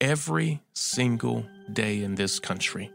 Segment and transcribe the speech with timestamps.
[0.00, 2.90] Every single day in this country,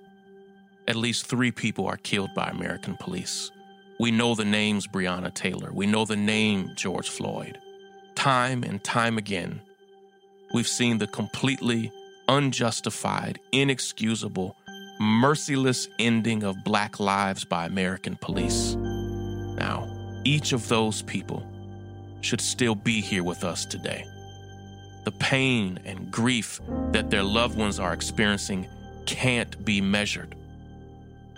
[0.86, 3.52] at least three people are killed by American police.
[4.02, 5.72] We know the names Breonna Taylor.
[5.72, 7.58] We know the name George Floyd.
[8.16, 9.62] Time and time again,
[10.54, 11.90] we've seen the completely
[12.28, 14.58] unjustified, inexcusable,
[15.00, 18.76] merciless ending of black lives by American police.
[18.76, 19.88] Now,
[20.26, 21.48] each of those people
[22.20, 24.06] should still be here with us today.
[25.03, 26.59] The pain and grief
[26.91, 28.67] that their loved ones are experiencing
[29.05, 30.35] can't be measured.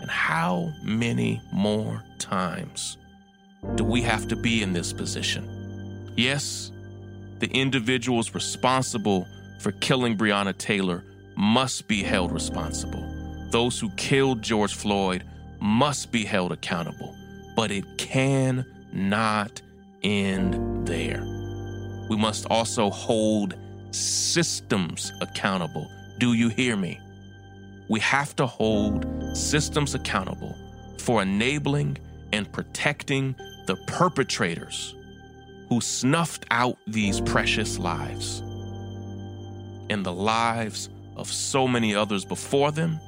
[0.00, 2.98] And how many more times
[3.76, 6.12] do we have to be in this position?
[6.16, 6.72] Yes,
[7.38, 9.26] the individuals responsible
[9.60, 11.04] for killing Breonna Taylor
[11.36, 13.02] must be held responsible.
[13.50, 15.24] Those who killed George Floyd
[15.60, 17.14] must be held accountable.
[17.54, 19.62] But it can not
[20.02, 21.31] end there.
[22.12, 23.54] We must also hold
[23.90, 25.90] systems accountable.
[26.18, 27.00] Do you hear me?
[27.88, 30.54] We have to hold systems accountable
[30.98, 31.96] for enabling
[32.34, 34.94] and protecting the perpetrators
[35.70, 38.40] who snuffed out these precious lives
[39.88, 43.00] and the lives of so many others before them.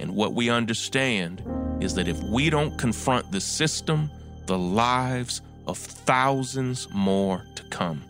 [0.00, 1.44] And what we understand
[1.80, 4.10] is that if we don't confront the system,
[4.46, 8.02] the lives of thousands more to come.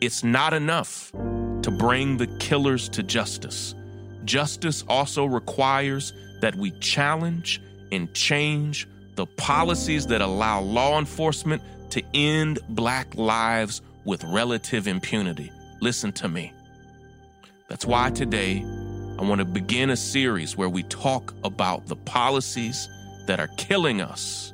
[0.00, 1.12] It's not enough
[1.62, 3.74] to bring the killers to justice.
[4.24, 7.60] Justice also requires that we challenge
[7.92, 15.50] and change the policies that allow law enforcement to end black lives with relative impunity.
[15.80, 16.52] Listen to me.
[17.68, 18.62] That's why today
[19.18, 22.88] I want to begin a series where we talk about the policies
[23.26, 24.52] that are killing us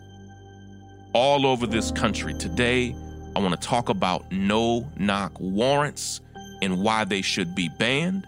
[1.12, 2.34] all over this country.
[2.34, 2.94] Today,
[3.40, 6.20] I want to talk about no knock warrants
[6.60, 8.26] and why they should be banned,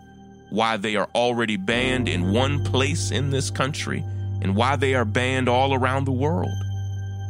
[0.49, 4.03] why they are already banned in one place in this country,
[4.41, 6.55] and why they are banned all around the world.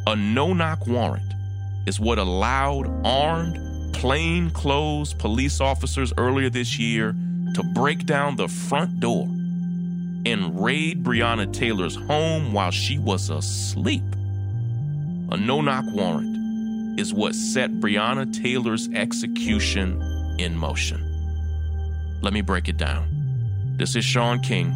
[0.07, 1.35] A no knock warrant
[1.85, 3.59] is what allowed armed,
[3.95, 7.17] plain-clothes police officers earlier this year
[7.55, 9.25] to break down the front door
[10.25, 14.05] and raid Breonna Taylor's home while she was asleep.
[15.33, 16.42] A no knock warrant
[16.99, 20.01] is what set Breonna Taylor's execution
[20.39, 21.01] in motion.
[22.23, 23.09] Let me break it down.
[23.77, 24.73] This is Shaun King,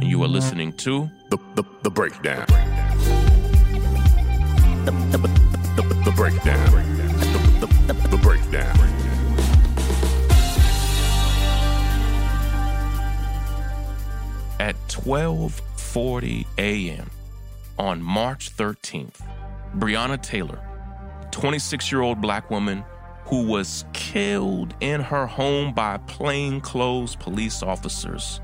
[0.00, 2.46] and you are listening to The, the, the Breakdown.
[4.84, 6.70] The, the, the, the, the Breakdown.
[6.70, 8.92] The, the, the, the Breakdown.
[14.62, 17.10] at 12:40 a.m.
[17.80, 19.20] on March 13th.
[19.76, 20.60] Breonna Taylor,
[21.32, 22.84] 26-year-old black woman
[23.24, 28.40] who was killed in her home by plainclothes police officers,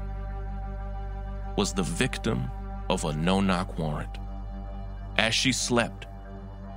[1.57, 2.51] was the victim
[2.89, 4.19] of a no-knock warrant.
[5.17, 6.07] As she slept,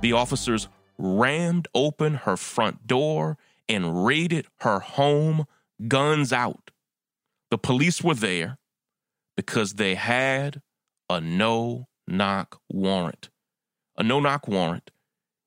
[0.02, 0.68] the officers
[0.98, 5.46] rammed open her front door and raided her home,
[5.88, 6.70] guns out.
[7.50, 8.58] The police were there
[9.36, 10.60] because they had
[11.08, 13.30] a no knock warrant.
[13.96, 14.90] A no knock warrant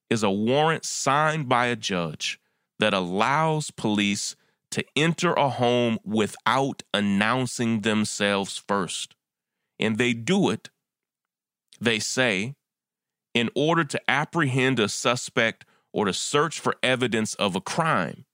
[0.09, 2.39] is a warrant signed by a judge
[2.79, 4.35] that allows police
[4.71, 9.15] to enter a home without announcing themselves first.
[9.79, 10.69] And they do it,
[11.79, 12.55] they say,
[13.33, 18.25] in order to apprehend a suspect or to search for evidence of a crime.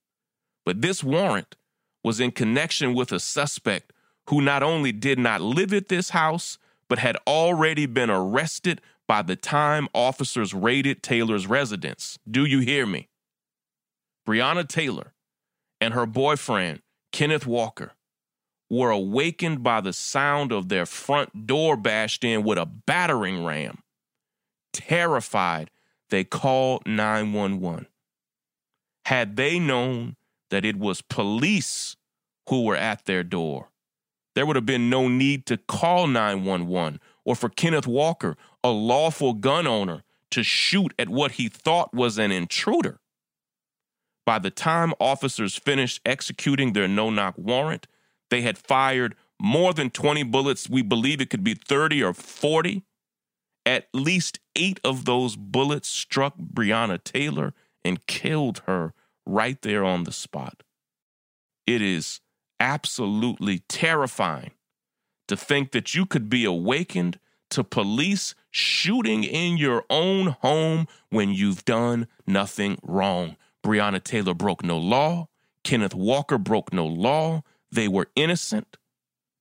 [0.65, 1.55] But this warrant
[2.03, 3.93] was in connection with a suspect
[4.29, 6.57] who not only did not live at this house,
[6.87, 8.81] but had already been arrested
[9.11, 12.17] by the time officers raided Taylor's residence.
[12.25, 13.09] Do you hear me?
[14.25, 15.11] Breonna Taylor
[15.81, 16.81] and her boyfriend,
[17.11, 17.91] Kenneth Walker,
[18.69, 23.79] were awakened by the sound of their front door bashed in with a battering ram.
[24.71, 25.71] Terrified,
[26.09, 27.87] they called 911.
[29.07, 30.15] Had they known
[30.51, 31.97] that it was police
[32.47, 33.71] who were at their door,
[34.35, 39.33] there would have been no need to call 911 or for Kenneth Walker, a lawful
[39.33, 42.99] gun owner, to shoot at what he thought was an intruder.
[44.25, 47.87] By the time officers finished executing their no knock warrant,
[48.29, 50.69] They had fired more than 20 bullets.
[50.69, 52.83] We believe it could be 30 or 40.
[53.65, 57.53] At least eight of those bullets struck Breonna Taylor
[57.83, 58.93] and killed her
[59.25, 60.63] right there on the spot.
[61.67, 62.21] It is
[62.59, 64.51] absolutely terrifying
[65.31, 67.17] to think that you could be awakened
[67.49, 73.37] to police shooting in your own home when you've done nothing wrong.
[73.65, 75.29] Breonna Taylor broke no law.
[75.63, 77.43] Kenneth Walker broke no law.
[77.71, 78.75] They were innocent.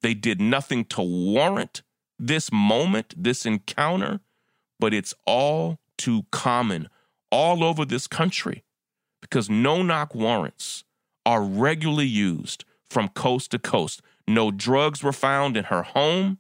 [0.00, 1.82] They did nothing to warrant
[2.20, 4.20] this moment, this encounter,
[4.78, 6.88] but it's all too common
[7.32, 8.62] all over this country
[9.20, 10.84] because no knock warrants
[11.26, 14.02] are regularly used from coast to coast.
[14.26, 16.38] No drugs were found in her home,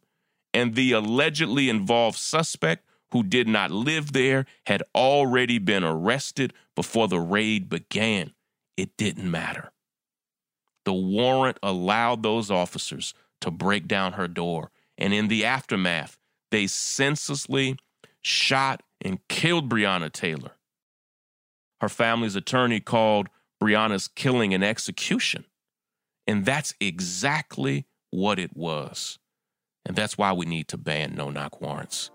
[0.52, 7.08] and the allegedly involved suspect who did not live there had already been arrested before
[7.08, 8.32] the raid began.
[8.76, 9.72] It didn't matter.
[10.84, 16.18] The warrant allowed those officers to break down her door, and in the aftermath,
[16.50, 17.76] they senselessly
[18.22, 20.52] shot and killed Breonna Taylor.
[21.80, 23.28] Her family's attorney called
[23.62, 25.44] Breonna's killing an execution.
[26.30, 29.18] And that's exactly what it was.
[29.84, 32.12] And that's why we need to ban no knock warrants.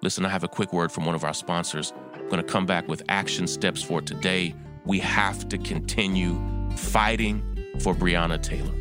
[0.00, 1.92] Listen, I have a quick word from one of our sponsors.
[2.14, 4.54] I'm going to come back with action steps for today.
[4.86, 6.40] We have to continue
[6.76, 7.42] fighting
[7.80, 8.72] for Breonna Taylor.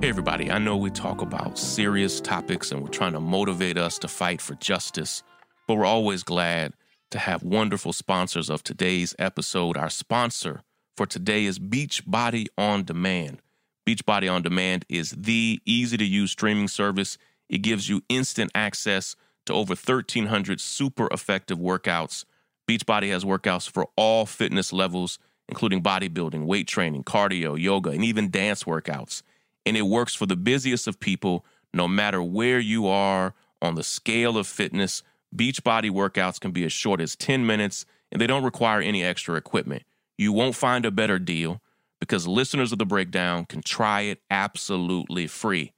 [0.00, 3.98] Hey, everybody, I know we talk about serious topics and we're trying to motivate us
[3.98, 5.22] to fight for justice,
[5.68, 6.72] but we're always glad
[7.10, 9.76] to have wonderful sponsors of today's episode.
[9.76, 10.62] Our sponsor
[10.96, 13.40] for today is Beachbody On Demand.
[13.86, 17.18] Beachbody On Demand is the easy to use streaming service.
[17.48, 19.16] It gives you instant access
[19.46, 22.24] to over 1,300 super effective workouts.
[22.68, 28.30] Beachbody has workouts for all fitness levels, including bodybuilding, weight training, cardio, yoga, and even
[28.30, 29.22] dance workouts.
[29.64, 33.84] And it works for the busiest of people, no matter where you are on the
[33.84, 35.02] scale of fitness
[35.34, 39.34] Beachbody workouts can be as short as 10 minutes and they don't require any extra
[39.34, 39.82] equipment.
[40.18, 41.60] You won't find a better deal
[42.00, 45.72] because listeners of the breakdown can try it absolutely free.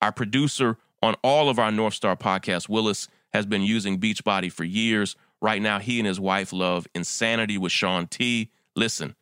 [0.00, 4.64] Our producer on all of our North Star podcasts, Willis, has been using Beachbody for
[4.64, 5.16] years.
[5.40, 8.50] Right now, he and his wife love Insanity with Shaun T.
[8.76, 9.16] Listen,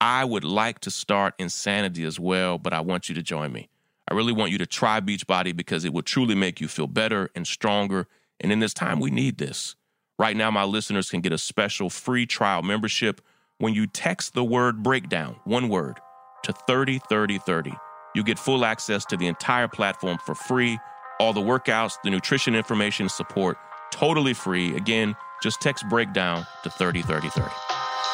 [0.00, 3.68] I would like to start Insanity as well, but I want you to join me.
[4.08, 7.30] I really want you to try Beachbody because it will truly make you feel better
[7.34, 8.06] and stronger
[8.40, 9.76] and in this time, we need this.
[10.18, 13.20] Right now, my listeners can get a special free trial membership
[13.60, 16.00] when you text the word breakdown, one word,
[16.44, 17.72] to 303030.
[18.14, 20.78] You get full access to the entire platform for free.
[21.20, 23.58] All the workouts, the nutrition information, support,
[23.92, 24.74] totally free.
[24.74, 27.54] Again, just text breakdown to 303030.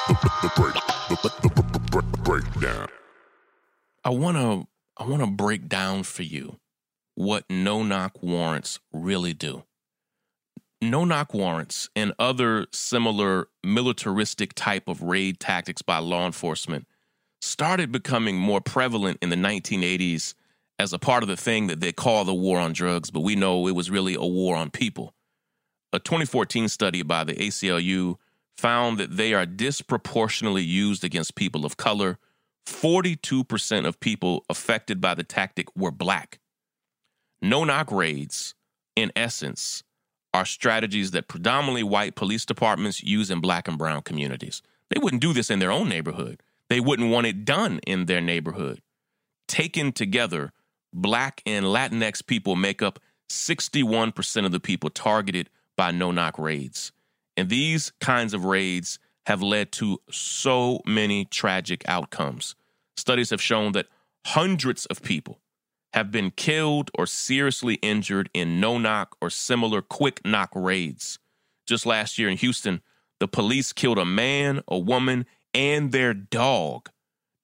[0.09, 0.75] The, break,
[1.09, 2.89] the, the breakdown.
[4.05, 4.67] I want to
[4.97, 6.59] I want to break down for you
[7.15, 9.65] what no knock warrants really do
[10.81, 16.87] no knock warrants and other similar militaristic type of raid tactics by law enforcement
[17.41, 20.35] started becoming more prevalent in the 1980s
[20.79, 23.35] as a part of the thing that they call the war on drugs, but we
[23.35, 25.15] know it was really a war on people.
[25.93, 28.17] A 2014 study by the ACLU
[28.59, 32.19] found that they are disproportionately used against people of color.
[32.67, 36.41] 42% of people affected by the tactic were black.
[37.41, 38.55] No knock raids,
[38.97, 39.83] in essence,
[40.37, 44.61] are strategies that predominantly white police departments use in black and brown communities.
[44.91, 46.43] They wouldn't do this in their own neighborhood.
[46.69, 48.83] They wouldn't want it done in their neighborhood.
[49.49, 50.53] Taken together,
[50.93, 52.99] black and Latinx people make up
[53.31, 56.93] 61% of the people targeted by no knock raids.
[57.35, 62.55] And these kinds of raids have led to so many tragic outcomes.
[62.99, 63.87] Studies have shown that
[64.27, 65.41] hundreds of people
[65.93, 71.19] have been killed or seriously injured in no knock or similar quick knock raids.
[71.67, 72.83] Just last year in Houston,
[73.19, 76.91] the police killed a man, a woman, and their dog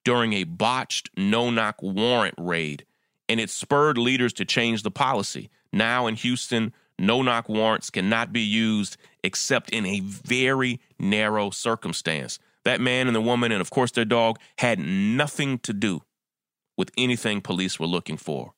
[0.05, 2.85] during a botched no knock warrant raid,
[3.29, 5.51] and it spurred leaders to change the policy.
[5.73, 12.39] Now in Houston, no knock warrants cannot be used except in a very narrow circumstance.
[12.65, 16.03] That man and the woman, and of course their dog, had nothing to do
[16.77, 18.55] with anything police were looking for.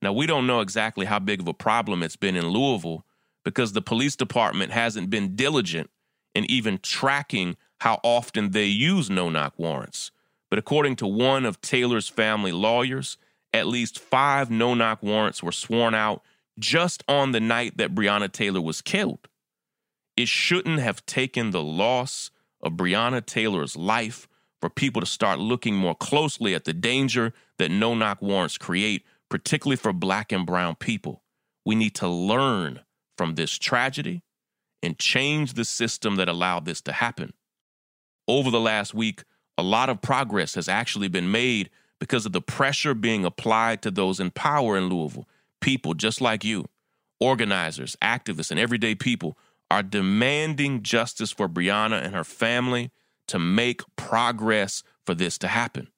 [0.00, 3.04] Now, we don't know exactly how big of a problem it's been in Louisville
[3.44, 5.90] because the police department hasn't been diligent
[6.34, 10.10] in even tracking how often they use no knock warrants.
[10.50, 13.16] But according to one of Taylor's family lawyers,
[13.52, 16.22] at least five no knock warrants were sworn out
[16.58, 19.28] just on the night that Breonna Taylor was killed.
[20.16, 22.30] It shouldn't have taken the loss
[22.60, 24.28] of Breonna Taylor's life
[24.62, 29.04] for people to start looking more closely at the danger that no knock warrants create,
[29.28, 31.24] particularly for black and brown people.
[31.66, 32.78] We need to learn
[33.18, 34.22] from this tragedy
[34.80, 37.32] and change the system that allowed this to happen.
[38.28, 39.24] Over the last week,
[39.58, 43.90] a lot of progress has actually been made because of the pressure being applied to
[43.90, 45.28] those in power in Louisville.
[45.60, 46.66] People just like you,
[47.18, 49.36] organizers, activists, and everyday people
[49.72, 52.92] are demanding justice for Breonna and her family
[53.28, 55.88] to make progress for this to happen.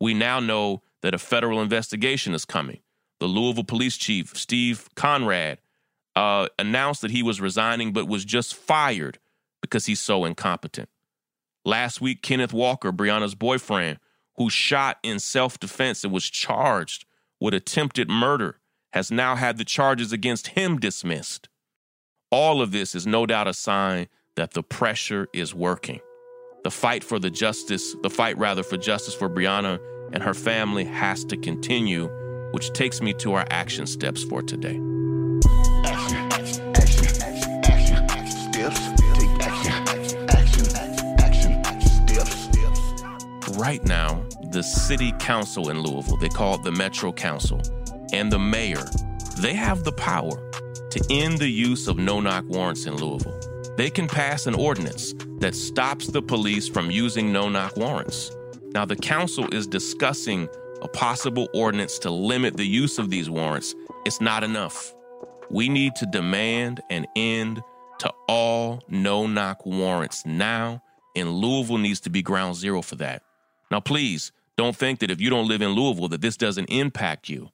[0.00, 2.80] We now know that a federal investigation is coming.
[3.20, 5.58] The Louisville police chief, Steve Conrad,
[6.14, 9.18] uh, announced that he was resigning but was just fired
[9.60, 10.88] because he's so incompetent.
[11.64, 13.98] Last week, Kenneth Walker, Breonna's boyfriend,
[14.36, 17.04] who shot in self defense and was charged
[17.40, 18.58] with attempted murder,
[18.92, 21.48] has now had the charges against him dismissed.
[22.30, 26.00] All of this is no doubt a sign that the pressure is working.
[26.68, 29.80] The fight for the justice, the fight rather for justice for Breonna
[30.12, 32.10] and her family has to continue,
[32.52, 34.78] which takes me to our action steps for today.
[43.56, 47.62] Right now, the city council in Louisville, they call it the Metro Council,
[48.12, 48.84] and the mayor,
[49.38, 50.36] they have the power
[50.90, 53.40] to end the use of no knock warrants in Louisville.
[53.78, 58.30] They can pass an ordinance that stops the police from using no knock warrants.
[58.74, 60.48] Now, the council is discussing
[60.82, 63.74] a possible ordinance to limit the use of these warrants.
[64.04, 64.94] It's not enough.
[65.50, 67.62] We need to demand an end
[68.00, 70.82] to all no knock warrants now,
[71.16, 73.22] and Louisville needs to be ground zero for that.
[73.70, 77.28] Now, please don't think that if you don't live in Louisville, that this doesn't impact
[77.28, 77.50] you.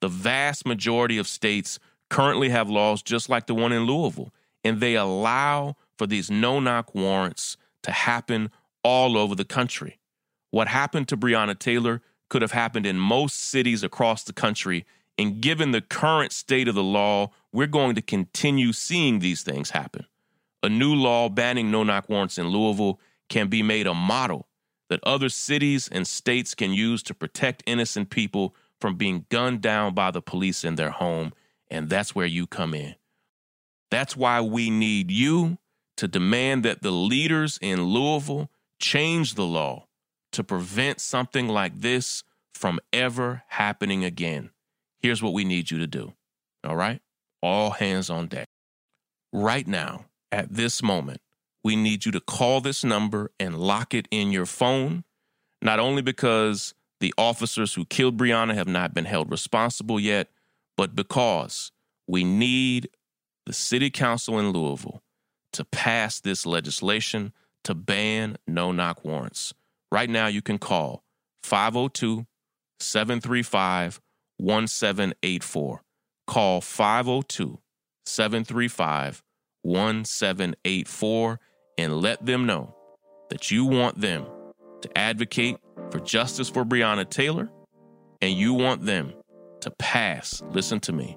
[0.00, 1.78] The vast majority of states
[2.10, 4.32] currently have laws just like the one in Louisville,
[4.64, 8.50] and they allow for these no knock warrants to happen
[8.82, 10.00] all over the country.
[10.50, 14.84] What happened to Breonna Taylor could have happened in most cities across the country.
[15.16, 19.70] And given the current state of the law, we're going to continue seeing these things
[19.70, 20.06] happen.
[20.64, 24.48] A new law banning no knock warrants in Louisville can be made a model
[24.88, 29.94] that other cities and states can use to protect innocent people from being gunned down
[29.94, 31.32] by the police in their home
[31.70, 32.96] and that's where you come in.
[33.92, 35.58] That's why we need you
[35.96, 39.86] to demand that the leaders in Louisville change the law
[40.32, 44.50] to prevent something like this from ever happening again.
[45.00, 46.14] Here's what we need you to do.
[46.64, 47.00] All right?
[47.42, 48.48] All hands on deck.
[49.32, 51.20] Right now, at this moment,
[51.64, 55.04] we need you to call this number and lock it in your phone,
[55.60, 60.28] not only because the officers who killed Breonna have not been held responsible yet,
[60.76, 61.72] but because
[62.06, 62.88] we need
[63.46, 65.02] the city council in Louisville
[65.52, 67.32] to pass this legislation
[67.64, 69.54] to ban no knock warrants.
[69.90, 71.04] Right now, you can call
[71.42, 72.26] 502
[72.80, 74.00] 735
[74.38, 75.82] 1784.
[76.26, 77.58] Call 502
[78.06, 79.22] 735
[79.62, 81.40] 1784
[81.78, 82.74] and let them know
[83.30, 84.26] that you want them
[84.80, 85.56] to advocate
[85.90, 87.50] for justice for Breonna Taylor
[88.20, 89.12] and you want them
[89.60, 91.16] to pass, listen to me,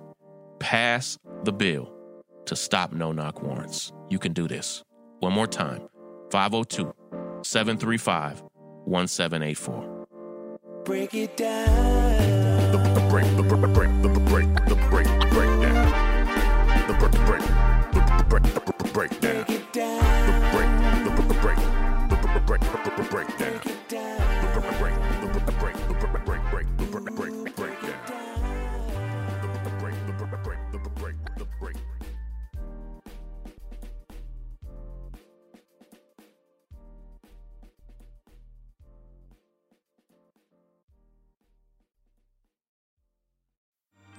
[0.60, 1.94] pass the bill
[2.45, 3.91] to stop no knock warrants.
[4.09, 4.83] You can do this.
[5.19, 5.87] One more time
[6.31, 6.93] 502
[7.43, 8.43] 735
[8.85, 10.07] 1784.
[10.85, 12.71] Break it down.
[12.71, 15.91] The, the break, the, the break, the, the break, the break, the breakdown.
[16.87, 17.41] The break, the break,
[17.91, 18.93] the, the break, the, the breakdown.
[18.93, 19.54] Break it down.